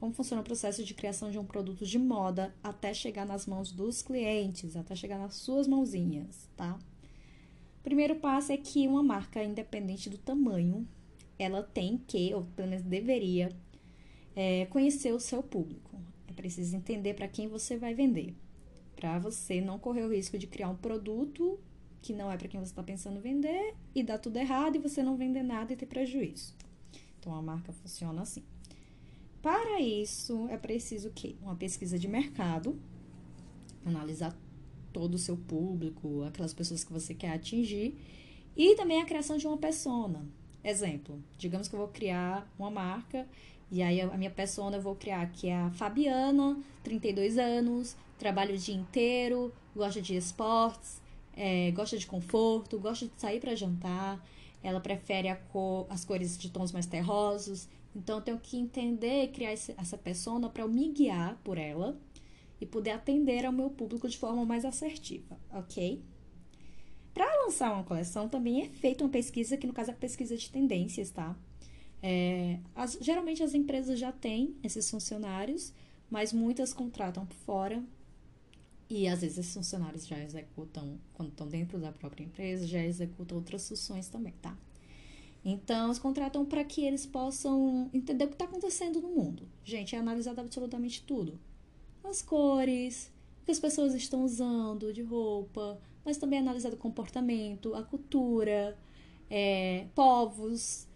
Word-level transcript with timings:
Como 0.00 0.12
funciona 0.12 0.42
o 0.42 0.44
processo 0.44 0.84
de 0.84 0.92
criação 0.92 1.30
de 1.30 1.38
um 1.38 1.44
produto 1.44 1.86
de 1.86 1.98
moda 1.98 2.52
até 2.60 2.92
chegar 2.92 3.24
nas 3.24 3.46
mãos 3.46 3.70
dos 3.70 4.02
clientes, 4.02 4.74
até 4.74 4.96
chegar 4.96 5.18
nas 5.18 5.36
suas 5.36 5.68
mãozinhas, 5.68 6.48
tá? 6.56 6.76
O 7.78 7.82
primeiro 7.82 8.16
passo 8.16 8.50
é 8.50 8.56
que 8.56 8.88
uma 8.88 9.02
marca, 9.02 9.42
independente 9.42 10.10
do 10.10 10.18
tamanho, 10.18 10.86
ela 11.38 11.62
tem 11.62 11.96
que, 11.96 12.34
ou 12.34 12.44
pelo 12.56 12.70
menos 12.70 12.84
deveria, 12.84 13.50
é, 14.34 14.66
conhecer 14.66 15.12
o 15.12 15.20
seu 15.20 15.40
público. 15.40 15.96
É 16.26 16.32
preciso 16.32 16.74
entender 16.74 17.14
para 17.14 17.28
quem 17.28 17.46
você 17.46 17.76
vai 17.76 17.94
vender, 17.94 18.34
para 18.96 19.20
você 19.20 19.60
não 19.60 19.78
correr 19.78 20.02
o 20.02 20.12
risco 20.12 20.36
de 20.36 20.48
criar 20.48 20.70
um 20.70 20.76
produto 20.76 21.60
que 22.00 22.12
não 22.12 22.32
é 22.32 22.36
para 22.36 22.48
quem 22.48 22.58
você 22.58 22.72
está 22.72 22.82
pensando 22.82 23.20
vender 23.20 23.76
e 23.94 24.02
dar 24.02 24.18
tudo 24.18 24.36
errado 24.38 24.74
e 24.74 24.80
você 24.80 25.04
não 25.04 25.16
vender 25.16 25.44
nada 25.44 25.72
e 25.72 25.76
ter 25.76 25.86
prejuízo. 25.86 26.52
Então 27.22 27.36
a 27.36 27.40
marca 27.40 27.72
funciona 27.72 28.22
assim. 28.22 28.42
Para 29.40 29.80
isso 29.80 30.48
é 30.48 30.56
preciso 30.56 31.08
o 31.08 31.12
quê? 31.12 31.36
Uma 31.40 31.54
pesquisa 31.54 31.96
de 31.96 32.08
mercado, 32.08 32.76
analisar 33.86 34.36
todo 34.92 35.14
o 35.14 35.18
seu 35.18 35.36
público, 35.36 36.24
aquelas 36.24 36.52
pessoas 36.52 36.82
que 36.82 36.92
você 36.92 37.14
quer 37.14 37.32
atingir, 37.32 37.96
e 38.56 38.74
também 38.74 39.00
a 39.00 39.04
criação 39.04 39.36
de 39.36 39.46
uma 39.46 39.56
persona. 39.56 40.26
Exemplo, 40.64 41.22
digamos 41.38 41.68
que 41.68 41.74
eu 41.74 41.78
vou 41.78 41.88
criar 41.88 42.52
uma 42.58 42.70
marca 42.70 43.26
e 43.70 43.82
aí 43.82 44.00
a 44.00 44.18
minha 44.18 44.30
persona 44.30 44.76
eu 44.76 44.82
vou 44.82 44.96
criar 44.96 45.24
que 45.32 45.48
é 45.48 45.54
a 45.54 45.70
Fabiana, 45.70 46.60
32 46.82 47.38
anos, 47.38 47.96
trabalha 48.18 48.52
o 48.52 48.58
dia 48.58 48.74
inteiro, 48.74 49.52
gosta 49.74 50.02
de 50.02 50.16
esportes, 50.16 51.00
é, 51.36 51.70
gosta 51.70 51.96
de 51.96 52.06
conforto, 52.06 52.80
gosta 52.80 53.06
de 53.06 53.12
sair 53.16 53.40
para 53.40 53.54
jantar, 53.54 54.20
ela 54.62 54.80
prefere 54.80 55.34
cor, 55.50 55.86
as 55.90 56.04
cores 56.04 56.38
de 56.38 56.50
tons 56.50 56.72
mais 56.72 56.86
terrosos. 56.86 57.68
Então, 57.94 58.18
eu 58.18 58.22
tenho 58.22 58.38
que 58.38 58.56
entender 58.56 59.24
e 59.24 59.28
criar 59.28 59.52
esse, 59.52 59.74
essa 59.76 59.98
persona 59.98 60.48
para 60.48 60.62
eu 60.62 60.68
me 60.68 60.88
guiar 60.88 61.36
por 61.44 61.58
ela 61.58 61.98
e 62.60 62.66
poder 62.66 62.92
atender 62.92 63.44
ao 63.44 63.52
meu 63.52 63.70
público 63.70 64.08
de 64.08 64.16
forma 64.16 64.44
mais 64.44 64.64
assertiva, 64.64 65.38
ok? 65.52 66.02
Para 67.12 67.26
lançar 67.44 67.72
uma 67.72 67.84
coleção, 67.84 68.28
também 68.28 68.62
é 68.62 68.68
feita 68.68 69.04
uma 69.04 69.10
pesquisa, 69.10 69.56
que 69.56 69.66
no 69.66 69.72
caso 69.72 69.90
é 69.90 69.94
a 69.94 69.96
pesquisa 69.96 70.36
de 70.36 70.48
tendências, 70.48 71.10
tá? 71.10 71.36
É, 72.02 72.58
as, 72.74 72.98
geralmente 73.00 73.42
as 73.42 73.54
empresas 73.54 73.98
já 73.98 74.10
têm 74.10 74.56
esses 74.62 74.88
funcionários, 74.90 75.72
mas 76.10 76.32
muitas 76.32 76.72
contratam 76.72 77.26
por 77.26 77.36
fora 77.36 77.82
e 78.92 79.08
às 79.08 79.22
vezes 79.22 79.38
esses 79.38 79.54
funcionários 79.54 80.06
já 80.06 80.22
executam, 80.22 80.98
quando 81.14 81.30
estão 81.30 81.48
dentro 81.48 81.78
da 81.78 81.90
própria 81.90 82.24
empresa, 82.24 82.66
já 82.66 82.84
executam 82.84 83.38
outras 83.38 83.66
funções 83.66 84.06
também, 84.10 84.34
tá? 84.42 84.54
Então, 85.42 85.86
eles 85.86 85.98
contratam 85.98 86.44
para 86.44 86.62
que 86.62 86.84
eles 86.84 87.06
possam 87.06 87.88
entender 87.94 88.24
o 88.24 88.28
que 88.28 88.34
está 88.34 88.44
acontecendo 88.44 89.00
no 89.00 89.08
mundo. 89.08 89.48
Gente, 89.64 89.96
é 89.96 89.98
analisado 89.98 90.42
absolutamente 90.42 91.02
tudo. 91.04 91.40
As 92.04 92.20
cores, 92.20 93.10
o 93.40 93.46
que 93.46 93.50
as 93.50 93.58
pessoas 93.58 93.94
estão 93.94 94.26
usando 94.26 94.92
de 94.92 95.00
roupa, 95.00 95.80
mas 96.04 96.18
também 96.18 96.38
é 96.38 96.42
analisado 96.42 96.74
o 96.76 96.78
comportamento, 96.78 97.74
a 97.74 97.82
cultura, 97.82 98.76
é, 99.30 99.86
povos, 99.94 100.86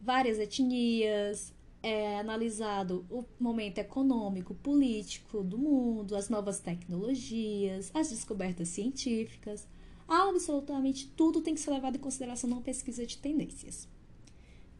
várias 0.00 0.40
etnias, 0.40 1.54
é 1.84 2.18
analisado 2.18 3.04
o 3.10 3.22
momento 3.38 3.76
econômico, 3.76 4.54
político 4.54 5.44
do 5.44 5.58
mundo, 5.58 6.16
as 6.16 6.30
novas 6.30 6.58
tecnologias, 6.58 7.90
as 7.92 8.08
descobertas 8.08 8.68
científicas. 8.68 9.68
Absolutamente 10.08 11.08
tudo 11.08 11.42
tem 11.42 11.54
que 11.54 11.60
ser 11.60 11.70
levado 11.70 11.96
em 11.96 12.00
consideração 12.00 12.48
numa 12.48 12.62
pesquisa 12.62 13.06
de 13.06 13.18
tendências. 13.18 13.86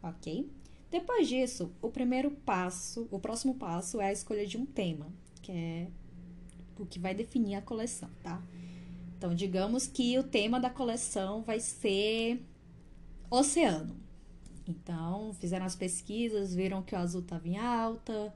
Ok? 0.01 0.49
Depois 0.89 1.27
disso, 1.27 1.71
o 1.79 1.89
primeiro 1.89 2.31
passo, 2.31 3.07
o 3.11 3.19
próximo 3.19 3.53
passo 3.53 4.01
é 4.01 4.07
a 4.07 4.13
escolha 4.13 4.47
de 4.47 4.57
um 4.57 4.65
tema, 4.65 5.07
que 5.43 5.51
é 5.51 5.87
o 6.79 6.87
que 6.87 6.97
vai 6.97 7.13
definir 7.13 7.53
a 7.53 7.61
coleção, 7.61 8.09
tá? 8.23 8.41
Então, 9.15 9.35
digamos 9.35 9.85
que 9.85 10.17
o 10.17 10.23
tema 10.23 10.59
da 10.59 10.71
coleção 10.71 11.43
vai 11.43 11.59
ser 11.59 12.43
oceano. 13.29 14.04
Então, 14.67 15.33
fizeram 15.33 15.65
as 15.65 15.75
pesquisas, 15.75 16.53
viram 16.53 16.81
que 16.81 16.95
o 16.95 16.97
azul 16.97 17.21
estava 17.21 17.47
em 17.47 17.57
alta, 17.57 18.33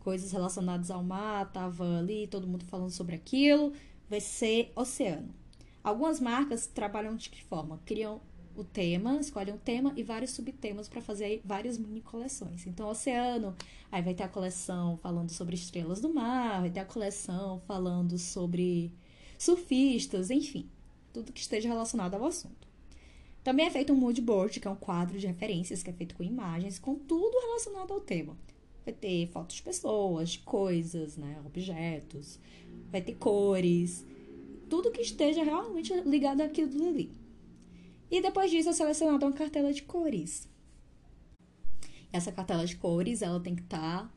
coisas 0.00 0.32
relacionadas 0.32 0.90
ao 0.90 1.02
mar 1.02 1.46
estavam 1.46 1.98
ali, 1.98 2.26
todo 2.26 2.46
mundo 2.46 2.64
falando 2.64 2.90
sobre 2.90 3.14
aquilo. 3.14 3.72
Vai 4.08 4.20
ser 4.20 4.72
oceano. 4.74 5.34
Algumas 5.82 6.20
marcas 6.20 6.66
trabalham 6.66 7.16
de 7.16 7.30
que 7.30 7.42
forma? 7.42 7.80
Criam 7.86 8.20
o 8.56 8.64
tema, 8.64 9.18
escolhem 9.20 9.54
um 9.54 9.58
tema 9.58 9.92
e 9.96 10.02
vários 10.02 10.32
subtemas 10.32 10.88
para 10.88 11.00
fazer 11.00 11.40
várias 11.44 11.78
mini 11.78 12.00
coleções. 12.00 12.66
Então, 12.66 12.88
oceano, 12.88 13.54
aí 13.90 14.02
vai 14.02 14.12
ter 14.12 14.24
a 14.24 14.28
coleção 14.28 14.98
falando 14.98 15.30
sobre 15.30 15.54
estrelas 15.54 16.00
do 16.00 16.12
mar, 16.12 16.60
vai 16.60 16.70
ter 16.70 16.80
a 16.80 16.84
coleção 16.84 17.60
falando 17.66 18.18
sobre 18.18 18.92
surfistas, 19.38 20.30
enfim, 20.30 20.68
tudo 21.12 21.32
que 21.32 21.40
esteja 21.40 21.68
relacionado 21.68 22.14
ao 22.14 22.24
assunto. 22.26 22.68
Também 23.42 23.66
é 23.66 23.70
feito 23.70 23.92
um 23.92 23.96
mood 23.96 24.20
board, 24.20 24.60
que 24.60 24.68
é 24.68 24.70
um 24.70 24.76
quadro 24.76 25.18
de 25.18 25.26
referências 25.26 25.82
que 25.82 25.90
é 25.90 25.92
feito 25.92 26.14
com 26.14 26.22
imagens, 26.22 26.78
com 26.78 26.94
tudo 26.94 27.38
relacionado 27.40 27.92
ao 27.92 28.00
tema. 28.00 28.36
Vai 28.84 28.92
ter 28.92 29.26
fotos 29.28 29.56
de 29.56 29.62
pessoas, 29.62 30.30
de 30.30 30.38
coisas, 30.40 31.16
né, 31.16 31.40
objetos, 31.44 32.38
vai 32.90 33.00
ter 33.00 33.14
cores, 33.14 34.04
tudo 34.68 34.90
que 34.90 35.00
esteja 35.00 35.42
realmente 35.42 35.92
ligado 36.02 36.42
àquilo 36.42 36.88
ali. 36.88 37.10
E 38.10 38.20
depois 38.20 38.50
disso 38.50 38.68
é 38.68 38.72
selecionada 38.72 39.24
uma 39.24 39.32
cartela 39.32 39.72
de 39.72 39.82
cores. 39.82 40.48
Essa 42.12 42.32
cartela 42.32 42.66
de 42.66 42.76
cores, 42.76 43.22
ela 43.22 43.40
tem 43.40 43.54
que 43.54 43.62
estar 43.62 44.02
tá 44.04 44.10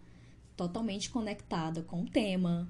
totalmente 0.57 1.09
conectada 1.09 1.83
com 1.83 2.01
o 2.01 2.09
tema, 2.09 2.67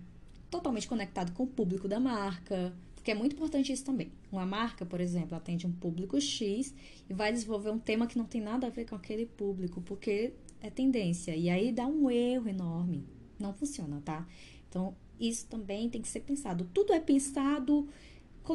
totalmente 0.52 0.88
conectada 0.88 1.32
com 1.32 1.44
o 1.44 1.48
público 1.48 1.88
da 1.88 2.00
marca, 2.00 2.74
porque 3.04 3.12
é 3.12 3.16
muito 3.16 3.36
importante 3.36 3.74
isso 3.74 3.84
também. 3.84 4.14
Uma 4.32 4.46
marca, 4.46 4.86
por 4.86 5.02
exemplo, 5.02 5.36
atende 5.36 5.68
um 5.68 5.72
público 5.74 6.22
X 6.22 6.74
e 7.10 7.14
vai 7.14 7.34
desenvolver 7.34 7.70
um 7.70 7.78
tema 7.78 8.08
que 8.08 8.18
não 8.18 8.24
tem 8.24 8.40
nada 8.40 8.68
a 8.68 8.70
ver 8.70 8.86
com 8.86 8.96
aquele 8.96 9.26
público, 9.26 9.82
porque 9.82 10.32
é 10.62 10.70
tendência. 10.70 11.36
E 11.36 11.50
aí 11.50 11.74
dá 11.74 11.86
um 11.86 12.10
erro 12.10 12.48
enorme. 12.48 13.06
Não 13.38 13.54
funciona, 13.54 14.02
tá? 14.06 14.26
Então, 14.70 14.96
isso 15.20 15.46
também 15.48 15.90
tem 15.90 16.02
que 16.02 16.08
ser 16.08 16.22
pensado. 16.22 16.66
Tudo 16.74 16.94
é 16.94 17.00
pensado 17.02 17.90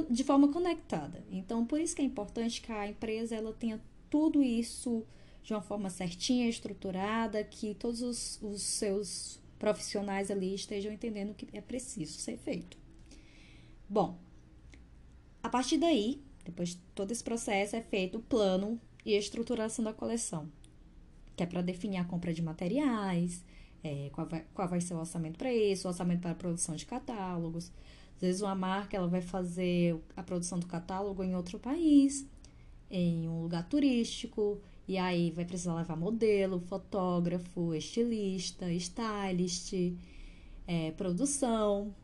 de 0.08 0.24
forma 0.24 0.50
conectada. 0.50 1.22
Então, 1.30 1.66
por 1.66 1.78
isso 1.78 1.94
que 1.94 2.00
é 2.00 2.04
importante 2.06 2.62
que 2.62 2.72
a 2.72 2.88
empresa 2.88 3.36
ela 3.36 3.52
tenha 3.52 3.78
tudo 4.08 4.42
isso 4.42 5.04
de 5.42 5.52
uma 5.52 5.60
forma 5.60 5.90
certinha, 5.90 6.48
estruturada, 6.48 7.44
que 7.44 7.74
todos 7.74 8.00
os, 8.00 8.40
os 8.40 8.62
seus 8.62 9.42
profissionais 9.58 10.30
ali 10.30 10.54
estejam 10.54 10.90
entendendo 10.90 11.32
o 11.32 11.34
que 11.34 11.46
é 11.52 11.60
preciso 11.60 12.14
ser 12.14 12.38
feito. 12.38 12.78
Bom, 13.86 14.18
a 15.48 15.50
partir 15.50 15.78
daí, 15.78 16.22
depois 16.44 16.70
de 16.70 16.76
todo 16.94 17.10
esse 17.10 17.24
processo, 17.24 17.74
é 17.74 17.80
feito 17.80 18.18
o 18.18 18.22
plano 18.22 18.78
e 19.02 19.14
a 19.14 19.18
estruturação 19.18 19.82
da 19.82 19.94
coleção, 19.94 20.46
que 21.34 21.42
é 21.42 21.46
para 21.46 21.62
definir 21.62 21.96
a 21.96 22.04
compra 22.04 22.34
de 22.34 22.42
materiais, 22.42 23.42
é, 23.82 24.10
qual, 24.12 24.26
vai, 24.26 24.44
qual 24.52 24.68
vai 24.68 24.82
ser 24.82 24.92
o 24.92 24.98
orçamento 24.98 25.38
para 25.38 25.50
isso, 25.50 25.88
o 25.88 25.90
orçamento 25.90 26.20
para 26.20 26.32
a 26.32 26.34
produção 26.34 26.76
de 26.76 26.84
catálogos. 26.84 27.72
Às 28.16 28.20
vezes 28.20 28.42
uma 28.42 28.54
marca 28.54 28.94
ela 28.94 29.08
vai 29.08 29.22
fazer 29.22 29.98
a 30.14 30.22
produção 30.22 30.58
do 30.58 30.66
catálogo 30.66 31.24
em 31.24 31.34
outro 31.34 31.58
país, 31.58 32.26
em 32.90 33.26
um 33.26 33.40
lugar 33.40 33.66
turístico, 33.70 34.60
e 34.86 34.98
aí 34.98 35.30
vai 35.30 35.46
precisar 35.46 35.74
levar 35.76 35.96
modelo, 35.96 36.60
fotógrafo, 36.60 37.74
estilista, 37.74 38.70
stylist, 38.74 39.72
é, 40.66 40.90
produção. 40.90 41.94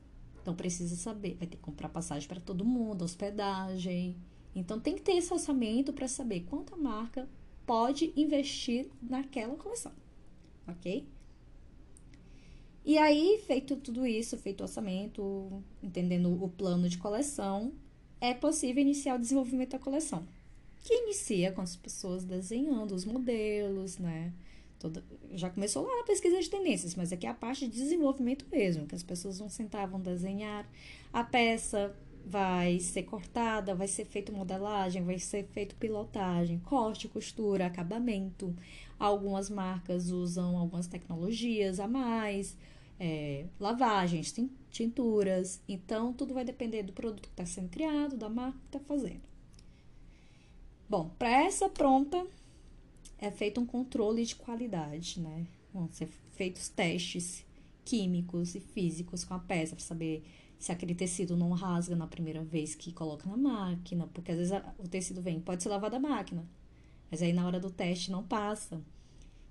Então 0.44 0.54
precisa 0.54 0.94
saber, 0.94 1.36
vai 1.36 1.46
ter 1.46 1.56
que 1.56 1.62
comprar 1.62 1.88
passagem 1.88 2.28
para 2.28 2.38
todo 2.38 2.66
mundo, 2.66 3.02
hospedagem. 3.02 4.14
Então 4.54 4.78
tem 4.78 4.94
que 4.94 5.00
ter 5.00 5.12
esse 5.12 5.32
orçamento 5.32 5.90
para 5.90 6.06
saber 6.06 6.40
quanto 6.40 6.74
a 6.74 6.76
marca 6.76 7.26
pode 7.64 8.12
investir 8.14 8.90
naquela 9.00 9.56
coleção. 9.56 9.92
OK? 10.68 11.08
E 12.84 12.98
aí, 12.98 13.42
feito 13.46 13.74
tudo 13.76 14.06
isso, 14.06 14.36
feito 14.36 14.60
o 14.60 14.64
orçamento, 14.64 15.64
entendendo 15.82 16.30
o 16.30 16.46
plano 16.50 16.90
de 16.90 16.98
coleção, 16.98 17.72
é 18.20 18.34
possível 18.34 18.82
iniciar 18.82 19.14
o 19.14 19.18
desenvolvimento 19.18 19.70
da 19.70 19.78
coleção. 19.78 20.28
Que 20.82 20.92
inicia 21.04 21.52
com 21.52 21.62
as 21.62 21.74
pessoas 21.74 22.22
desenhando 22.22 22.94
os 22.94 23.06
modelos, 23.06 23.96
né? 23.96 24.34
Toda, 24.78 25.02
já 25.32 25.48
começou 25.50 25.84
lá 25.84 26.00
a 26.00 26.04
pesquisa 26.04 26.40
de 26.40 26.50
tendências, 26.50 26.94
mas 26.94 27.12
aqui 27.12 27.26
é 27.26 27.30
a 27.30 27.34
parte 27.34 27.66
de 27.66 27.72
desenvolvimento 27.72 28.46
mesmo, 28.50 28.86
que 28.86 28.94
as 28.94 29.02
pessoas 29.02 29.38
vão 29.38 29.48
sentar, 29.48 29.88
vão 29.88 30.00
desenhar. 30.00 30.68
A 31.12 31.24
peça 31.24 31.94
vai 32.26 32.80
ser 32.80 33.02
cortada, 33.04 33.74
vai 33.74 33.86
ser 33.86 34.04
feita 34.04 34.32
modelagem, 34.32 35.02
vai 35.04 35.18
ser 35.18 35.44
feito 35.52 35.76
pilotagem, 35.76 36.58
corte, 36.60 37.08
costura, 37.08 37.66
acabamento. 37.66 38.54
Algumas 38.98 39.50
marcas 39.50 40.10
usam 40.10 40.56
algumas 40.56 40.86
tecnologias 40.86 41.78
a 41.80 41.86
mais 41.86 42.56
é, 42.98 43.46
lavagens, 43.60 44.34
tinturas. 44.70 45.60
Então, 45.68 46.12
tudo 46.12 46.34
vai 46.34 46.44
depender 46.44 46.82
do 46.82 46.92
produto 46.92 47.22
que 47.22 47.28
está 47.28 47.44
sendo 47.44 47.68
criado, 47.68 48.16
da 48.16 48.28
marca 48.28 48.58
que 48.58 48.76
está 48.76 48.80
fazendo. 48.80 49.22
Bom, 50.88 51.10
para 51.18 51.44
essa 51.44 51.68
pronta, 51.68 52.26
é 53.24 53.30
feito 53.30 53.60
um 53.60 53.66
controle 53.66 54.24
de 54.24 54.36
qualidade, 54.36 55.20
né? 55.20 55.46
Vão 55.72 55.88
ser 55.90 56.08
feitos 56.32 56.68
testes 56.68 57.44
químicos 57.84 58.54
e 58.54 58.60
físicos 58.60 59.24
com 59.24 59.34
a 59.34 59.38
peça 59.38 59.74
para 59.74 59.84
saber 59.84 60.24
se 60.58 60.72
aquele 60.72 60.94
tecido 60.94 61.36
não 61.36 61.50
rasga 61.50 61.94
na 61.94 62.06
primeira 62.06 62.42
vez 62.42 62.74
que 62.74 62.92
coloca 62.92 63.28
na 63.28 63.36
máquina, 63.36 64.06
porque 64.14 64.32
às 64.32 64.38
vezes 64.38 64.52
o 64.78 64.88
tecido 64.88 65.20
vem, 65.20 65.40
pode 65.40 65.62
ser 65.62 65.68
lavado 65.68 65.92
da 65.92 66.00
máquina, 66.00 66.48
mas 67.10 67.22
aí 67.22 67.32
na 67.32 67.46
hora 67.46 67.60
do 67.60 67.70
teste 67.70 68.10
não 68.10 68.22
passa. 68.22 68.80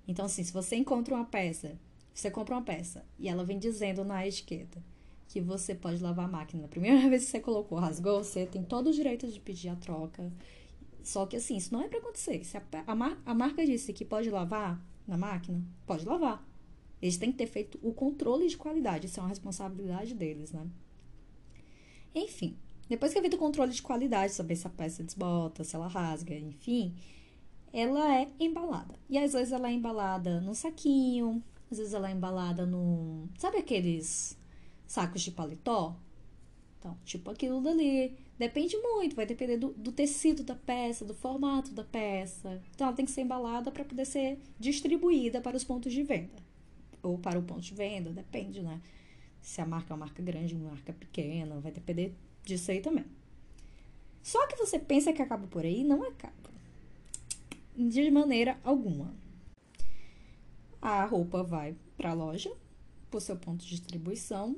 Então, 0.08 0.26
assim, 0.26 0.42
se 0.42 0.52
você 0.52 0.76
encontra 0.76 1.14
uma 1.14 1.24
peça 1.24 1.78
você 2.14 2.30
compra 2.30 2.54
uma 2.54 2.62
peça 2.62 3.04
e 3.18 3.28
ela 3.28 3.44
vem 3.44 3.58
dizendo 3.58 4.04
na 4.04 4.26
etiqueta 4.26 4.80
que 5.26 5.40
você 5.40 5.74
pode 5.74 6.00
lavar 6.00 6.26
a 6.26 6.30
máquina. 6.30 6.64
A 6.64 6.68
primeira 6.68 6.96
vez 7.10 7.24
que 7.24 7.30
você 7.32 7.40
colocou, 7.40 7.76
rasgou, 7.76 8.22
você 8.22 8.46
tem 8.46 8.62
todo 8.62 8.88
o 8.88 8.92
direito 8.92 9.26
de 9.26 9.40
pedir 9.40 9.68
a 9.68 9.76
troca. 9.76 10.32
Só 11.04 11.26
que 11.26 11.36
assim, 11.36 11.56
isso 11.56 11.72
não 11.72 11.82
é 11.82 11.88
para 11.88 11.98
acontecer. 11.98 12.42
Se 12.44 12.56
a, 12.56 12.62
a, 12.86 13.16
a 13.30 13.34
marca 13.34 13.64
disse 13.64 13.92
que 13.92 14.04
pode 14.04 14.30
lavar 14.30 14.82
na 15.06 15.16
máquina, 15.16 15.62
pode 15.86 16.04
lavar. 16.04 16.44
Eles 17.00 17.18
têm 17.18 17.30
que 17.30 17.38
ter 17.38 17.46
feito 17.46 17.78
o 17.82 17.92
controle 17.92 18.48
de 18.48 18.56
qualidade. 18.56 19.06
Isso 19.06 19.20
é 19.20 19.22
uma 19.22 19.28
responsabilidade 19.28 20.14
deles, 20.14 20.50
né? 20.50 20.66
Enfim, 22.14 22.56
depois 22.88 23.12
que 23.12 23.18
é 23.18 23.20
feito 23.20 23.34
o 23.34 23.38
controle 23.38 23.72
de 23.72 23.82
qualidade, 23.82 24.32
saber 24.32 24.56
se 24.56 24.66
a 24.66 24.70
peça 24.70 25.02
desbota, 25.02 25.62
se 25.62 25.76
ela 25.76 25.86
rasga, 25.86 26.34
enfim, 26.34 26.94
ela 27.72 28.20
é 28.20 28.30
embalada. 28.40 28.94
E 29.08 29.18
às 29.18 29.34
vezes 29.34 29.52
ela 29.52 29.68
é 29.68 29.72
embalada 29.72 30.40
no 30.40 30.54
saquinho, 30.54 31.42
às 31.70 31.76
vezes 31.76 31.92
ela 31.92 32.08
é 32.08 32.12
embalada 32.12 32.64
no. 32.64 33.28
Sabe 33.38 33.58
aqueles 33.58 34.38
sacos 34.86 35.22
de 35.22 35.30
paletó? 35.30 35.96
Então, 36.78 36.96
tipo 37.04 37.30
aquilo 37.30 37.60
dali. 37.60 38.16
Depende 38.38 38.76
muito, 38.76 39.14
vai 39.14 39.26
depender 39.26 39.56
do, 39.56 39.72
do 39.74 39.92
tecido 39.92 40.42
da 40.42 40.56
peça, 40.56 41.04
do 41.04 41.14
formato 41.14 41.70
da 41.70 41.84
peça. 41.84 42.60
Então, 42.74 42.88
ela 42.88 42.96
tem 42.96 43.04
que 43.04 43.12
ser 43.12 43.22
embalada 43.22 43.70
para 43.70 43.84
poder 43.84 44.04
ser 44.04 44.38
distribuída 44.58 45.40
para 45.40 45.56
os 45.56 45.62
pontos 45.62 45.92
de 45.92 46.02
venda. 46.02 46.42
Ou 47.02 47.16
para 47.16 47.38
o 47.38 47.42
ponto 47.42 47.60
de 47.60 47.74
venda, 47.74 48.10
depende, 48.10 48.60
né? 48.60 48.80
Se 49.40 49.60
a 49.60 49.66
marca 49.66 49.92
é 49.92 49.94
uma 49.94 50.06
marca 50.06 50.22
grande, 50.22 50.54
uma 50.54 50.70
marca 50.70 50.92
pequena, 50.92 51.60
vai 51.60 51.70
depender 51.70 52.14
disso 52.42 52.70
aí 52.70 52.80
também. 52.80 53.04
Só 54.22 54.46
que 54.46 54.56
você 54.56 54.78
pensa 54.78 55.12
que 55.12 55.22
acaba 55.22 55.46
por 55.46 55.64
aí, 55.64 55.84
não 55.84 56.02
acaba. 56.02 56.34
De 57.76 58.10
maneira 58.10 58.58
alguma 58.64 59.14
a 60.84 61.02
roupa 61.06 61.42
vai 61.42 61.74
para 61.96 62.10
a 62.10 62.14
loja, 62.14 62.54
para 63.10 63.16
o 63.16 63.20
seu 63.20 63.36
ponto 63.36 63.64
de 63.64 63.70
distribuição, 63.70 64.54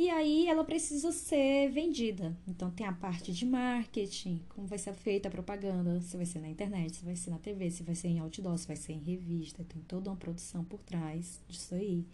e 0.00 0.08
aí 0.08 0.46
ela 0.46 0.64
precisa 0.64 1.12
ser 1.12 1.68
vendida. 1.68 2.34
Então 2.48 2.70
tem 2.70 2.86
a 2.86 2.92
parte 2.92 3.34
de 3.34 3.44
marketing, 3.44 4.40
como 4.48 4.66
vai 4.66 4.78
ser 4.78 4.94
feita 4.94 5.28
a 5.28 5.30
propaganda, 5.30 6.00
se 6.00 6.16
vai 6.16 6.24
ser 6.24 6.38
na 6.40 6.48
internet, 6.48 6.96
se 6.96 7.04
vai 7.04 7.14
ser 7.14 7.28
na 7.28 7.38
TV, 7.38 7.70
se 7.70 7.82
vai 7.82 7.94
ser 7.94 8.08
em 8.08 8.18
outdoor, 8.18 8.56
se 8.56 8.66
vai 8.66 8.76
ser 8.76 8.94
em 8.94 8.98
revista, 8.98 9.62
tem 9.62 9.82
toda 9.82 10.08
uma 10.08 10.16
produção 10.16 10.64
por 10.64 10.80
trás 10.80 11.38
disso 11.46 11.74
aí. 11.74 12.06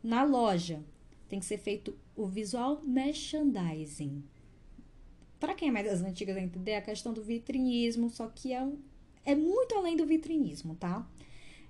Na 0.00 0.22
loja 0.22 0.84
tem 1.28 1.40
que 1.40 1.46
ser 1.46 1.58
feito 1.58 1.98
o 2.14 2.28
visual 2.28 2.80
merchandising. 2.84 4.22
Para 5.40 5.54
quem 5.54 5.68
é 5.68 5.72
mais 5.72 5.86
das 5.86 6.02
antigas 6.02 6.36
entender 6.36 6.76
a 6.76 6.80
questão 6.80 7.12
do 7.12 7.24
vitrinismo, 7.24 8.08
só 8.08 8.28
que 8.28 8.52
é, 8.52 8.62
um, 8.62 8.78
é 9.24 9.34
muito 9.34 9.74
além 9.74 9.96
do 9.96 10.06
vitrinismo, 10.06 10.76
tá? 10.76 11.04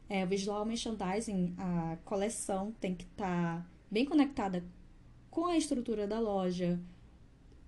É, 0.06 0.22
o 0.22 0.28
visual 0.28 0.66
merchandising, 0.66 1.54
a 1.56 1.96
coleção 2.04 2.74
tem 2.78 2.94
que 2.94 3.04
estar 3.04 3.62
tá 3.62 3.66
bem 3.90 4.04
conectada 4.04 4.62
com 5.30 5.46
a 5.46 5.56
estrutura 5.56 6.06
da 6.06 6.18
loja. 6.18 6.80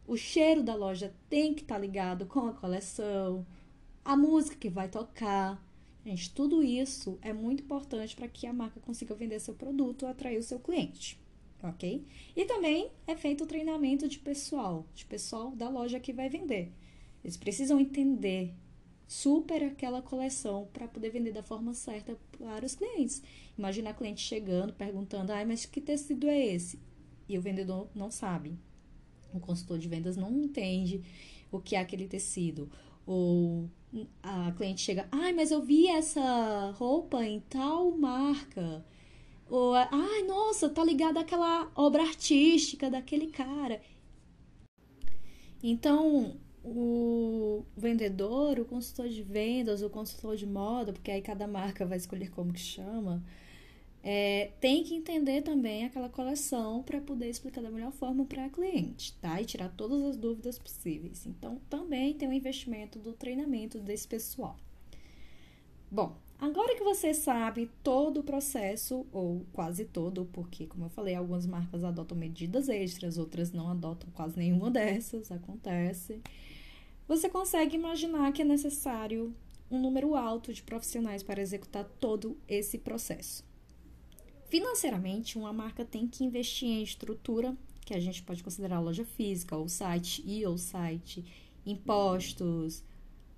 O 0.07 0.17
cheiro 0.17 0.63
da 0.63 0.75
loja 0.75 1.15
tem 1.29 1.55
que 1.55 1.63
estar 1.63 1.77
tá 1.77 1.81
ligado 1.81 2.27
com 2.27 2.41
a 2.41 2.53
coleção. 2.53 3.47
A 4.05 4.17
música 4.17 4.57
que 4.57 4.69
vai 4.69 4.89
tocar. 4.89 5.65
Gente, 6.05 6.35
tudo 6.35 6.63
isso 6.63 7.19
é 7.23 7.33
muito 7.33 7.63
importante 7.63 8.17
para 8.17 8.27
que 8.27 8.47
a 8.47 8.53
marca 8.53 8.81
consiga 8.81 9.15
vender 9.15 9.39
seu 9.39 9.55
produto 9.55 10.05
atrair 10.05 10.39
o 10.39 10.43
seu 10.43 10.59
cliente, 10.59 11.17
ok? 11.63 12.05
E 12.35 12.45
também 12.45 12.91
é 13.07 13.15
feito 13.15 13.45
o 13.45 13.47
treinamento 13.47 14.09
de 14.09 14.19
pessoal, 14.19 14.85
de 14.93 15.05
pessoal 15.05 15.53
da 15.53 15.69
loja 15.69 16.01
que 16.01 16.13
vai 16.13 16.29
vender. 16.29 16.73
Eles 17.23 17.37
precisam 17.37 17.79
entender 17.79 18.53
super 19.07 19.63
aquela 19.63 20.03
coleção 20.03 20.69
para 20.73 20.89
poder 20.89 21.11
vender 21.11 21.31
da 21.31 21.43
forma 21.43 21.73
certa 21.73 22.19
para 22.37 22.67
os 22.67 22.75
clientes. 22.75 23.23
Imagina 23.57 23.91
a 23.91 23.95
cliente 23.95 24.23
chegando, 24.23 24.73
perguntando: 24.73 25.31
"Ai, 25.31 25.45
mas 25.45 25.65
que 25.65 25.81
tecido 25.81 26.29
é 26.29 26.47
esse?" 26.47 26.81
E 27.33 27.39
o 27.39 27.41
vendedor 27.41 27.89
não 27.95 28.11
sabe. 28.11 28.59
O 29.33 29.41
consultor 29.41 29.79
de 29.79 29.89
vendas 29.89 30.19
não 30.19 30.31
entende 30.39 31.03
o 31.51 31.59
que 31.59 31.75
é 31.75 31.81
aquele 31.81 32.07
tecido. 32.07 32.71
Ou 33.07 33.71
a 34.23 34.53
cliente 34.53 34.83
chega: 34.83 35.09
"Ai, 35.11 35.33
mas 35.33 35.51
eu 35.51 35.63
vi 35.63 35.89
essa 35.89 36.71
roupa 36.77 37.25
em 37.25 37.41
tal 37.41 37.97
marca." 37.97 38.85
Ou, 39.49 39.73
ai, 39.75 40.23
nossa, 40.25 40.69
tá 40.69 40.85
ligada 40.85 41.21
àquela 41.21 41.73
obra 41.75 42.03
artística 42.03 42.91
daquele 42.91 43.29
cara. 43.29 43.81
Então, 45.63 46.37
o 46.63 47.65
vendedor, 47.75 48.59
o 48.59 48.67
consultor 48.67 49.09
de 49.09 49.23
vendas, 49.23 49.81
o 49.81 49.89
consultor 49.89 50.37
de 50.37 50.47
moda, 50.47 50.93
porque 50.93 51.11
aí 51.11 51.23
cada 51.23 51.47
marca 51.47 51.87
vai 51.87 51.97
escolher 51.97 52.31
como 52.31 52.53
que 52.53 52.61
chama, 52.61 53.25
é, 54.03 54.51
tem 54.61 54.83
que 54.83 54.95
entender 54.95 55.43
também 55.43 55.85
aquela 55.85 56.09
coleção 56.09 56.83
para 56.83 57.01
poder 57.01 57.29
explicar 57.29 57.63
da 57.63 57.71
melhor 57.71 57.93
forma 57.93 58.25
para 58.25 58.47
a 58.47 58.51
cliente, 58.51 59.15
tá? 59.21 59.41
E 59.41 59.45
tirar 59.45 59.69
todas 59.69 60.03
as 60.03 60.17
dúvidas 60.17 60.59
possíveis. 60.59 61.27
Então, 61.27 61.61
também 61.71 62.15
tem 62.15 62.29
o 62.29 62.33
investimento 62.33 62.99
do 62.99 63.13
treinamento 63.13 63.79
desse 63.79 64.09
pessoal. 64.09 64.57
Bom, 65.91 66.17
agora 66.39 66.75
que 66.75 66.83
você 66.83 67.15
sabe 67.15 67.71
todo 67.83 68.21
o 68.21 68.25
processo, 68.25 69.07
ou 69.13 69.47
quase 69.53 69.85
todo, 69.85 70.25
porque, 70.33 70.67
como 70.67 70.87
eu 70.87 70.91
falei, 70.91 71.15
algumas 71.15 71.47
marcas 71.47 71.85
adotam 71.85 72.17
medidas 72.17 72.69
extras, 72.69 73.19
outras 73.19 73.53
não 73.53 73.69
adotam 73.69 74.11
quase 74.15 74.39
nenhuma 74.39 74.71
dessas, 74.71 75.31
acontece 75.31 76.21
você 77.07 77.29
consegue 77.29 77.77
imaginar 77.77 78.33
que 78.33 78.43
é 78.43 78.45
necessário 78.45 79.35
um 79.71 79.79
número 79.79 80.15
alto 80.15 80.53
de 80.53 80.63
profissionais 80.63 81.23
para 81.23 81.43
executar 81.43 81.85
todo 82.01 82.39
esse 82.49 82.79
processo. 82.79 83.45
Financeiramente, 84.53 85.39
uma 85.39 85.51
marca 85.51 85.83
tem 85.83 86.07
que 86.07 86.25
investir 86.25 86.69
em 86.69 86.83
estrutura, 86.83 87.57
que 87.87 87.95
a 87.95 87.99
gente 87.99 88.23
pode 88.23 88.45
considerar 88.45 88.81
loja 88.81 89.03
física, 89.03 89.57
ou 89.57 89.67
site 89.67 90.23
e 90.27 90.45
ou 90.45 90.59
site, 90.59 91.25
impostos, 91.65 92.85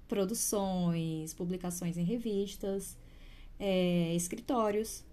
produções, 0.08 1.32
publicações 1.32 1.96
em 1.96 2.02
revistas, 2.02 2.98
é, 3.60 4.12
escritórios. 4.16 5.04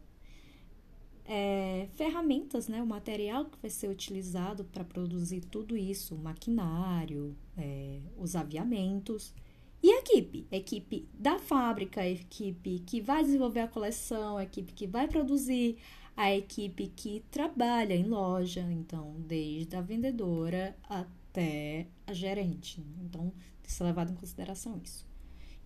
é, 1.23 1.87
ferramentas, 1.93 2.67
né, 2.67 2.81
o 2.81 2.87
material 2.87 3.45
que 3.45 3.59
vai 3.61 3.69
ser 3.69 3.87
utilizado 3.87 4.63
para 4.65 4.83
produzir 4.83 5.41
tudo 5.41 5.77
isso, 5.77 6.15
maquinário, 6.15 7.35
é, 7.55 7.99
os 8.17 8.35
aviamentos. 8.35 9.35
E 9.83 9.91
a 9.91 9.99
equipe? 9.99 10.45
Equipe 10.51 11.07
da 11.13 11.39
fábrica, 11.39 12.01
a 12.01 12.09
equipe 12.09 12.79
que 12.85 13.01
vai 13.01 13.23
desenvolver 13.23 13.61
a 13.61 13.67
coleção, 13.67 14.37
a 14.37 14.43
equipe 14.43 14.73
que 14.73 14.85
vai 14.85 15.07
produzir, 15.07 15.77
a 16.15 16.31
equipe 16.35 16.87
que 16.87 17.23
trabalha 17.31 17.95
em 17.95 18.03
loja, 18.03 18.61
então, 18.71 19.15
desde 19.19 19.75
a 19.75 19.81
vendedora 19.81 20.75
até 20.87 21.87
a 22.05 22.13
gerente. 22.13 22.85
Então, 23.03 23.31
tem 23.31 23.63
que 23.63 23.71
ser 23.71 23.83
levado 23.85 24.11
em 24.11 24.15
consideração 24.15 24.79
isso. 24.83 25.03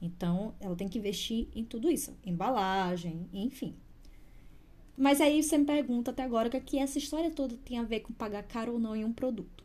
Então, 0.01 0.55
ela 0.62 0.75
tem 0.75 0.88
que 0.88 0.98
investir 0.98 1.50
em 1.53 1.65
tudo 1.65 1.91
isso, 1.91 2.15
embalagem, 2.25 3.27
enfim. 3.34 3.75
Mas 4.98 5.19
aí 5.19 5.43
você 5.43 5.57
me 5.57 5.65
pergunta 5.65 6.12
até 6.12 6.24
agora 6.24 6.48
o 6.48 6.62
que 6.62 6.77
essa 6.77 6.98
história 6.98 7.29
toda 7.31 7.57
tem 7.57 7.77
a 7.79 7.84
ver 7.84 8.00
com 8.00 8.13
pagar 8.13 8.43
caro 8.43 8.74
ou 8.74 8.79
não 8.79 8.95
em 8.95 9.03
um 9.03 9.12
produto. 9.12 9.64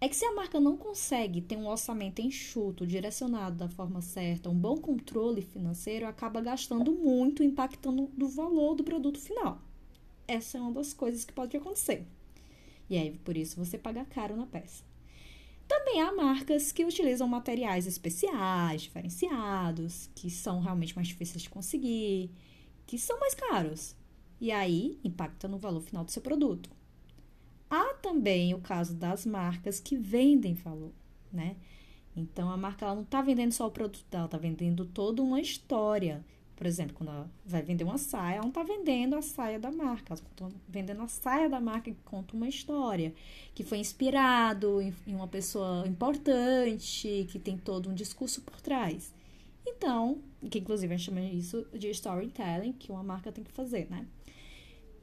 É 0.00 0.08
que 0.08 0.14
se 0.14 0.24
a 0.24 0.32
marca 0.32 0.60
não 0.60 0.76
consegue 0.76 1.40
ter 1.40 1.56
um 1.56 1.66
orçamento 1.66 2.20
enxuto, 2.20 2.86
direcionado 2.86 3.56
da 3.56 3.68
forma 3.68 4.00
certa, 4.00 4.48
um 4.48 4.54
bom 4.54 4.76
controle 4.76 5.42
financeiro, 5.42 6.06
acaba 6.06 6.40
gastando 6.40 6.92
muito, 6.92 7.42
impactando 7.42 8.08
no 8.16 8.28
valor 8.28 8.76
do 8.76 8.84
produto 8.84 9.18
final. 9.18 9.60
Essa 10.26 10.58
é 10.58 10.60
uma 10.60 10.70
das 10.70 10.94
coisas 10.94 11.24
que 11.24 11.32
pode 11.32 11.56
acontecer. 11.56 12.06
E 12.88 12.96
aí, 12.96 13.10
por 13.24 13.36
isso, 13.36 13.56
você 13.56 13.76
paga 13.76 14.04
caro 14.04 14.36
na 14.36 14.46
peça. 14.46 14.84
Também 15.66 16.00
há 16.00 16.12
marcas 16.12 16.70
que 16.70 16.84
utilizam 16.84 17.26
materiais 17.26 17.86
especiais, 17.86 18.82
diferenciados, 18.82 20.08
que 20.14 20.30
são 20.30 20.60
realmente 20.60 20.94
mais 20.94 21.08
difíceis 21.08 21.42
de 21.42 21.50
conseguir, 21.50 22.30
que 22.86 22.96
são 22.98 23.18
mais 23.18 23.34
caros. 23.34 23.96
E 24.40 24.52
aí 24.52 24.98
impacta 25.02 25.48
no 25.48 25.58
valor 25.58 25.80
final 25.80 26.04
do 26.04 26.12
seu 26.12 26.22
produto. 26.22 26.70
Há 27.70 27.94
também 27.94 28.54
o 28.54 28.60
caso 28.60 28.94
das 28.94 29.26
marcas 29.26 29.78
que 29.78 29.96
vendem 29.96 30.54
valor, 30.54 30.92
né? 31.32 31.56
Então 32.16 32.50
a 32.50 32.56
marca 32.56 32.84
ela 32.84 32.94
não 32.94 33.02
está 33.02 33.22
vendendo 33.22 33.52
só 33.52 33.66
o 33.66 33.70
produto 33.70 34.04
dela, 34.10 34.24
está 34.24 34.38
vendendo 34.38 34.84
toda 34.86 35.22
uma 35.22 35.40
história. 35.40 36.24
Por 36.56 36.66
exemplo, 36.66 36.94
quando 36.96 37.10
ela 37.10 37.30
vai 37.46 37.62
vender 37.62 37.84
uma 37.84 37.98
saia, 37.98 38.36
ela 38.36 38.42
não 38.42 38.48
está 38.48 38.64
vendendo 38.64 39.14
a 39.14 39.22
saia 39.22 39.60
da 39.60 39.70
marca, 39.70 40.14
ela 40.14 40.20
está 40.20 40.48
vendendo 40.68 41.02
a 41.02 41.08
saia 41.08 41.48
da 41.48 41.60
marca 41.60 41.92
que 41.92 42.02
conta 42.04 42.34
uma 42.34 42.48
história, 42.48 43.14
que 43.54 43.62
foi 43.62 43.78
inspirado 43.78 44.80
em, 44.80 44.92
em 45.06 45.14
uma 45.14 45.28
pessoa 45.28 45.86
importante, 45.86 47.28
que 47.30 47.38
tem 47.38 47.56
todo 47.56 47.88
um 47.88 47.94
discurso 47.94 48.40
por 48.42 48.60
trás. 48.60 49.14
Então, 49.64 50.18
que 50.50 50.58
inclusive 50.58 50.92
a 50.92 50.96
gente 50.96 51.06
chama 51.06 51.20
isso 51.20 51.64
de 51.72 51.90
storytelling, 51.90 52.72
que 52.72 52.90
uma 52.90 53.04
marca 53.04 53.30
tem 53.30 53.44
que 53.44 53.52
fazer, 53.52 53.88
né? 53.88 54.04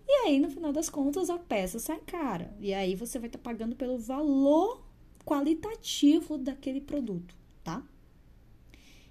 E 0.08 0.12
aí, 0.26 0.40
no 0.40 0.50
final 0.50 0.72
das 0.72 0.90
contas, 0.90 1.30
a 1.30 1.38
peça 1.38 1.80
sai 1.80 2.00
cara. 2.00 2.56
E 2.60 2.74
aí 2.74 2.96
você 2.96 3.18
vai 3.18 3.28
estar 3.28 3.40
tá 3.40 3.44
pagando 3.44 3.76
pelo 3.76 3.98
valor 3.98 4.84
qualitativo 5.26 6.38
daquele 6.38 6.80
produto, 6.80 7.36
tá? 7.64 7.84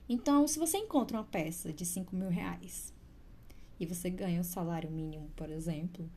Então, 0.08 0.46
se 0.46 0.58
você 0.58 0.78
encontra 0.78 1.16
uma 1.16 1.24
peça 1.24 1.72
de 1.72 1.84
5 1.84 2.14
mil 2.14 2.28
reais 2.28 2.92
e 3.80 3.86
você 3.86 4.10
ganha 4.10 4.40
o 4.40 4.44
salário 4.44 4.90
mínimo, 4.90 5.30
por 5.34 5.50
exemplo, 5.50 6.08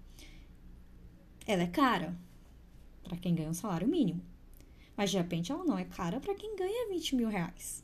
ela 1.48 1.64
é 1.64 1.68
cara 1.68 2.16
para 3.04 3.18
quem 3.18 3.34
ganha 3.34 3.50
o 3.50 3.56
salário 3.56 3.88
mínimo. 3.88 4.22
Mas 4.96 5.12
de 5.12 5.18
repente 5.18 5.52
ela 5.52 5.64
não 5.64 5.78
é 5.78 5.86
cara 5.86 6.20
para 6.20 6.36
quem 6.36 6.56
ganha 6.56 6.90
20 6.90 7.16
mil 7.16 7.30
reais. 7.30 7.84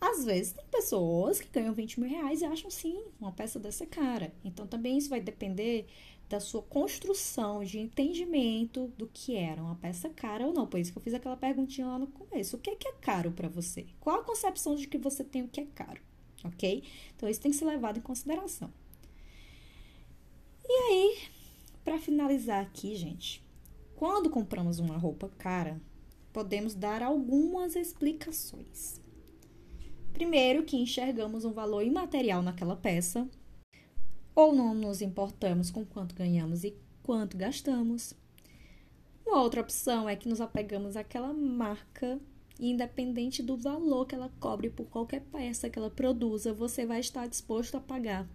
Às 0.00 0.24
vezes 0.24 0.52
tem 0.52 0.64
pessoas 0.70 1.40
que 1.40 1.48
ganham 1.48 1.74
20 1.74 2.00
mil 2.00 2.08
reais 2.08 2.40
e 2.40 2.44
acham 2.44 2.70
sim 2.70 3.02
uma 3.20 3.32
peça 3.32 3.58
dessa 3.58 3.84
cara. 3.84 4.32
Então 4.44 4.66
também 4.66 4.96
isso 4.96 5.08
vai 5.08 5.20
depender 5.20 5.86
da 6.28 6.38
sua 6.38 6.62
construção 6.62 7.64
de 7.64 7.78
entendimento 7.78 8.92
do 8.98 9.08
que 9.08 9.34
era 9.34 9.62
uma 9.62 9.74
peça 9.74 10.08
cara 10.10 10.46
ou 10.46 10.52
não. 10.52 10.66
Por 10.66 10.78
isso 10.78 10.92
que 10.92 10.98
eu 10.98 11.02
fiz 11.02 11.14
aquela 11.14 11.36
perguntinha 11.36 11.86
lá 11.86 11.98
no 11.98 12.06
começo. 12.06 12.56
O 12.56 12.58
que 12.60 12.70
é, 12.70 12.76
que 12.76 12.86
é 12.86 12.92
caro 12.92 13.32
para 13.32 13.48
você? 13.48 13.86
Qual 13.98 14.20
a 14.20 14.24
concepção 14.24 14.76
de 14.76 14.86
que 14.86 14.98
você 14.98 15.24
tem 15.24 15.42
o 15.42 15.48
que 15.48 15.60
é 15.60 15.66
caro? 15.74 16.00
Ok? 16.44 16.84
Então 17.16 17.28
isso 17.28 17.40
tem 17.40 17.50
que 17.50 17.56
ser 17.56 17.64
levado 17.64 17.98
em 17.98 18.02
consideração. 18.02 18.72
E 20.64 20.72
aí, 20.72 21.18
para 21.82 21.98
finalizar 21.98 22.62
aqui, 22.62 22.94
gente, 22.94 23.42
quando 23.96 24.30
compramos 24.30 24.78
uma 24.78 24.98
roupa 24.98 25.30
cara, 25.38 25.80
podemos 26.30 26.74
dar 26.74 27.02
algumas 27.02 27.74
explicações. 27.74 29.00
Primeiro, 30.12 30.64
que 30.64 30.76
enxergamos 30.76 31.44
um 31.44 31.52
valor 31.52 31.82
imaterial 31.82 32.42
naquela 32.42 32.76
peça, 32.76 33.28
ou 34.34 34.54
não 34.54 34.74
nos 34.74 35.00
importamos 35.00 35.70
com 35.70 35.84
quanto 35.84 36.14
ganhamos 36.14 36.64
e 36.64 36.76
quanto 37.02 37.36
gastamos. 37.36 38.14
Uma 39.26 39.42
outra 39.42 39.60
opção 39.60 40.08
é 40.08 40.16
que 40.16 40.28
nos 40.28 40.40
apegamos 40.40 40.96
àquela 40.96 41.32
marca 41.32 42.20
independente 42.58 43.42
do 43.42 43.56
valor 43.56 44.06
que 44.06 44.14
ela 44.14 44.32
cobre 44.40 44.68
por 44.68 44.86
qualquer 44.86 45.20
peça 45.20 45.70
que 45.70 45.78
ela 45.78 45.90
produza, 45.90 46.52
você 46.52 46.84
vai 46.84 47.00
estar 47.00 47.26
disposto 47.28 47.76
a 47.76 47.80
pagar. 47.80 48.28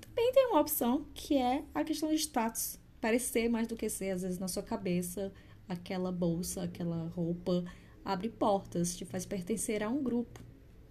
Também 0.00 0.32
tem 0.32 0.46
uma 0.46 0.60
opção 0.60 1.06
que 1.14 1.36
é 1.36 1.64
a 1.74 1.84
questão 1.84 2.08
de 2.08 2.16
status, 2.16 2.78
parecer 3.00 3.48
mais 3.48 3.68
do 3.68 3.76
que 3.76 3.88
ser, 3.88 4.10
às 4.10 4.22
vezes 4.22 4.38
na 4.38 4.48
sua 4.48 4.62
cabeça, 4.62 5.32
aquela 5.68 6.10
bolsa, 6.10 6.64
aquela 6.64 7.08
roupa 7.08 7.64
abre 8.08 8.30
portas, 8.30 8.96
te 8.96 9.04
faz 9.04 9.26
pertencer 9.26 9.82
a 9.82 9.88
um 9.90 10.02
grupo. 10.02 10.40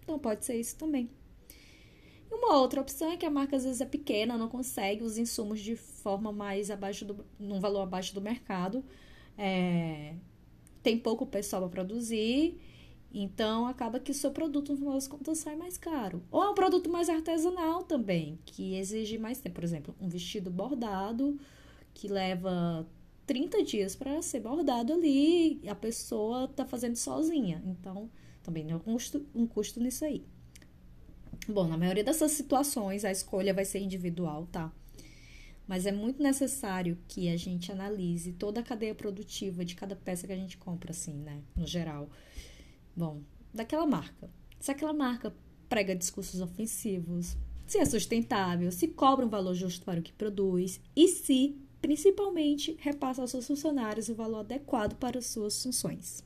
Então 0.04 0.20
pode 0.20 0.46
ser 0.46 0.60
isso 0.60 0.78
também. 0.78 1.10
E 2.30 2.34
uma 2.36 2.58
outra 2.58 2.80
opção 2.80 3.12
é 3.12 3.18
que 3.18 3.26
a 3.26 3.30
marca 3.30 3.56
às 3.56 3.64
vezes 3.64 3.82
é 3.82 3.86
pequena, 3.86 4.38
não 4.38 4.48
consegue 4.48 5.04
os 5.04 5.18
insumos 5.18 5.60
de 5.60 5.76
forma 5.76 6.32
mais 6.32 6.70
abaixo 6.70 7.04
do, 7.04 7.26
num 7.40 7.60
valor 7.60 7.82
abaixo 7.82 8.14
do 8.14 8.22
mercado, 8.22 8.86
é, 9.36 10.14
tem 10.84 11.00
pouco 11.00 11.26
pessoal 11.26 11.64
para 11.64 11.72
produzir, 11.72 12.62
então 13.12 13.66
acaba 13.66 14.00
que 14.00 14.12
o 14.12 14.14
seu 14.14 14.30
produto 14.30 14.74
no 14.74 14.78
final 14.78 14.94
das 14.94 15.08
contas 15.08 15.40
sai 15.40 15.56
mais 15.56 15.76
caro. 15.76 16.22
Ou 16.30 16.44
é 16.44 16.50
um 16.50 16.54
produto 16.54 16.88
mais 16.88 17.10
artesanal 17.10 17.82
também, 17.82 18.38
que 18.46 18.76
exige 18.76 19.18
mais 19.18 19.40
tempo, 19.40 19.56
por 19.56 19.64
exemplo, 19.64 19.96
um 20.00 20.08
vestido 20.08 20.52
bordado 20.52 21.40
que 21.96 22.08
leva 22.08 22.86
30 23.28 23.62
dias 23.64 23.96
para 23.96 24.22
ser 24.22 24.40
bordado 24.40 24.94
ali, 24.94 25.62
a 25.68 25.76
pessoa 25.76 26.46
está 26.46 26.66
fazendo 26.66 26.96
sozinha. 26.96 27.62
Então, 27.66 28.10
também 28.42 28.66
tem 28.66 28.74
um 28.74 28.80
custo, 28.80 29.28
um 29.36 29.46
custo 29.46 29.82
nisso 29.82 30.06
aí. 30.06 30.26
Bom, 31.48 31.68
na 31.68 31.78
maioria 31.78 32.04
dessas 32.04 32.32
situações, 32.32 33.04
a 33.06 33.12
escolha 33.12 33.54
vai 33.54 33.66
ser 33.66 33.80
individual, 33.80 34.48
tá? 34.48 34.72
Mas 35.68 35.86
é 35.86 35.92
muito 35.92 36.24
necessário 36.24 36.98
que 37.08 37.28
a 37.28 37.36
gente 37.36 37.70
analise 37.72 38.32
toda 38.32 38.62
a 38.62 38.64
cadeia 38.64 38.96
produtiva 38.96 39.66
de 39.66 39.76
cada 39.76 39.96
peça 39.96 40.26
que 40.26 40.34
a 40.34 40.38
gente 40.38 40.58
compra, 40.58 40.92
assim, 40.92 41.14
né? 41.14 41.42
No 41.54 41.68
geral. 41.68 42.10
Bom, 42.96 43.22
daquela 43.54 43.86
marca. 43.86 44.30
Se 44.60 44.72
aquela 44.72 44.94
marca 44.94 45.36
prega 45.68 45.94
discursos 45.94 46.40
ofensivos, 46.40 47.36
se 47.66 47.78
é 47.78 47.86
sustentável, 47.86 48.72
se 48.72 48.88
cobra 48.88 49.26
um 49.26 49.30
valor 49.30 49.54
justo 49.54 49.84
para 49.84 50.00
o 50.00 50.04
que 50.04 50.14
produz 50.14 50.80
e 50.96 51.10
se 51.10 51.58
principalmente 51.82 52.78
repassa 52.80 53.22
aos 53.22 53.32
seus 53.32 53.48
funcionários 53.48 54.10
o 54.10 54.16
valor 54.16 54.40
adequado 54.40 54.96
para 54.96 55.20
as 55.20 55.28
suas 55.28 55.62
funções. 55.62 56.24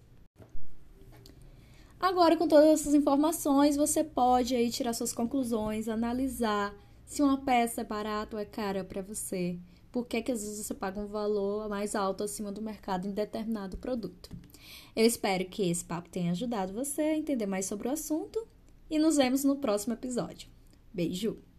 Agora, 2.00 2.36
com 2.36 2.48
todas 2.48 2.68
essas 2.70 2.96
informações, 2.96 3.78
você 3.78 4.04
pode 4.04 4.56
aí 4.56 4.72
tirar 4.72 4.94
suas 4.94 5.14
conclusões, 5.14 5.88
analisar 5.88 6.76
se 7.06 7.22
uma 7.22 7.38
peça 7.38 7.82
é 7.82 7.84
barata 7.84 8.36
ou 8.36 8.42
é 8.42 8.46
cara 8.46 8.84
para 8.84 9.02
você, 9.02 9.60
por 9.92 10.08
que, 10.08 10.22
que 10.22 10.32
às 10.32 10.42
vezes 10.42 10.66
você 10.66 10.74
paga 10.74 11.00
um 11.00 11.08
valor 11.08 11.70
mais 11.70 11.94
alto 11.94 12.24
acima 12.24 12.52
do 12.52 12.62
mercado 12.62 13.08
em 13.08 13.12
determinado 13.12 13.78
produto. 13.78 14.32
Eu 14.96 15.06
espero 15.06 15.46
que 15.46 15.70
esse 15.70 15.84
papo 15.84 16.10
tenha 16.10 16.32
ajudado 16.32 16.74
você 16.74 17.02
a 17.02 17.18
entender 17.18 17.46
mais 17.46 17.66
sobre 17.66 17.88
o 17.88 17.92
assunto 17.92 18.48
e 18.90 18.98
nos 18.98 19.18
vemos 19.18 19.44
no 19.44 19.58
próximo 19.58 19.94
episódio. 19.94 20.50
Beijo! 20.94 21.51